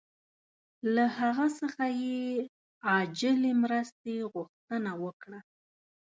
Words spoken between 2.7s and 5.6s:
عاجلې مرستې غوښتنه وکړه.